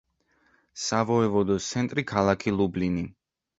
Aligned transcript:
სავოევოდოს 0.83 1.69
ცენტრი 1.75 2.07
ქალაქი 2.15 2.57
ლუბლინი. 2.59 3.09